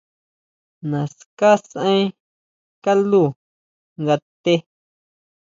Naská 0.89 1.49
sʼaen 1.69 2.05
kaló 2.83 3.23
nga 4.01 4.15
té. 4.43 4.53